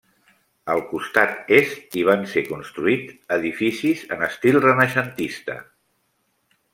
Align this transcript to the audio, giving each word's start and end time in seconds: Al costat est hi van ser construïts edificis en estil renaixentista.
Al 0.75 0.79
costat 0.91 1.51
est 1.57 1.93
hi 1.99 2.05
van 2.07 2.23
ser 2.31 2.43
construïts 2.47 3.19
edificis 3.37 4.01
en 4.17 4.23
estil 4.29 4.57
renaixentista. 4.65 5.59